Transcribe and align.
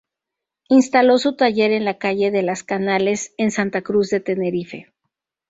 Instaló 0.69 1.19
su 1.19 1.35
taller 1.35 1.71
en 1.73 1.85
la 1.85 1.99
Calle 1.99 2.31
de 2.31 2.41
Las 2.41 2.63
Canales 2.63 3.35
en 3.37 3.51
Santa 3.51 3.83
Cruz 3.83 4.09
de 4.09 4.19
Tenerife. 4.19 4.91